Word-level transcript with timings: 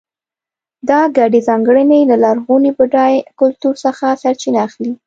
دا 0.89 0.99
ګډې 1.17 1.39
ځانګړنې 1.47 1.99
له 2.09 2.15
لرغوني 2.23 2.71
بډای 2.77 3.13
کلتور 3.39 3.73
څخه 3.85 4.05
سرچینه 4.21 4.59
اخلي. 4.67 4.91